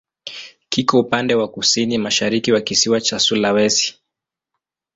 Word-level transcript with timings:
Kiko 0.69 0.99
upande 0.99 1.35
wa 1.35 1.47
kusini-mashariki 1.47 2.51
wa 2.51 2.61
kisiwa 2.61 3.01
cha 3.01 3.19
Sulawesi. 3.19 3.97